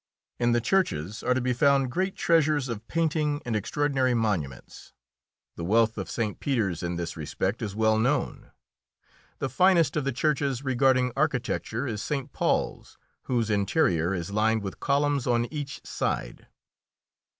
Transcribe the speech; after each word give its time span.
In 0.39 0.51
the 0.51 0.61
churches 0.61 1.21
are 1.21 1.35
to 1.35 1.41
be 1.41 1.53
found 1.53 1.91
great 1.91 2.15
treasures 2.15 2.69
of 2.69 2.87
painting 2.87 3.39
and 3.45 3.55
extraordinary 3.55 4.15
monuments. 4.15 4.93
The 5.57 5.63
wealth 5.63 5.95
of 5.95 6.09
St. 6.09 6.39
Peter's 6.39 6.81
in 6.81 6.95
this 6.95 7.15
respect 7.15 7.61
is 7.61 7.75
well 7.75 7.99
known. 7.99 8.49
The 9.37 9.47
finest 9.47 9.95
of 9.95 10.03
the 10.03 10.11
churches 10.11 10.63
regarding 10.63 11.11
architecture 11.15 11.85
is 11.85 12.01
St. 12.01 12.33
Paul's, 12.33 12.97
whose 13.25 13.51
interior 13.51 14.11
is 14.15 14.31
lined 14.31 14.63
with 14.63 14.79
columns 14.79 15.27
on 15.27 15.45
each 15.53 15.85
side. 15.85 16.47